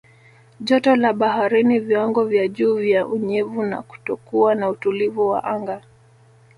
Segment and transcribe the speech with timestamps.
[0.59, 5.81] Joto la baharini viwango vya juu vya unyevu na kutokuwa na utulivu wa anga